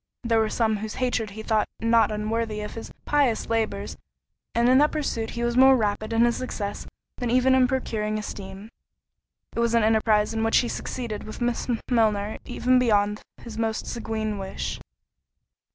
There 0.23 0.39
were 0.39 0.49
some 0.49 0.77
whose 0.77 0.95
hatred 0.95 1.29
he 1.29 1.43
thought 1.43 1.69
not 1.79 2.09
unworthy 2.11 2.61
of 2.61 2.73
his 2.73 2.91
pious 3.05 3.49
labours; 3.51 3.97
and 4.55 4.67
in 4.67 4.79
that 4.79 4.91
pursuit 4.93 5.29
he 5.37 5.43
was 5.43 5.55
more 5.55 5.77
rapid 5.77 6.11
in 6.11 6.25
his 6.25 6.37
success 6.37 6.87
than 7.17 7.29
even 7.29 7.53
in 7.53 7.67
procuring 7.67 8.17
esteem. 8.17 8.71
It 9.55 9.59
was 9.59 9.75
an 9.75 9.83
enterprise 9.83 10.33
in 10.33 10.43
which 10.43 10.57
he 10.57 10.67
succeeded 10.69 11.23
with 11.25 11.39
Miss 11.39 11.67
Milner 11.87 12.39
even 12.45 12.79
beyond 12.79 13.21
his 13.43 13.59
most 13.59 13.85
sanguine 13.85 14.39
wish. 14.39 14.79